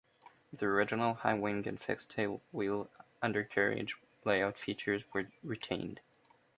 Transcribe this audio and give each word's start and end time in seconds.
The 0.51 0.65
original 0.65 1.13
high-wing 1.13 1.67
and 1.67 1.79
fixed 1.79 2.09
tailwheel 2.15 2.87
undercarriage 3.21 3.95
layout 4.25 4.57
features 4.57 5.05
were 5.13 5.27
retained. 5.43 5.99